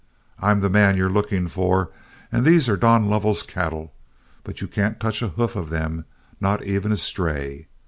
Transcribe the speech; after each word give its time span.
I'm 0.39 0.61
the 0.61 0.69
man 0.71 0.97
you're 0.97 1.11
looking 1.11 1.47
for, 1.47 1.91
and 2.31 2.43
these 2.43 2.67
are 2.67 2.75
Don 2.75 3.05
Lovell's 3.07 3.43
cattle, 3.43 3.93
but 4.43 4.59
you 4.59 4.67
can't 4.67 4.99
touch 4.99 5.21
a 5.21 5.27
hoof 5.27 5.55
of 5.55 5.69
them, 5.69 6.05
not 6.39 6.63
even 6.63 6.91
a 6.91 6.97
stray. 6.97 7.67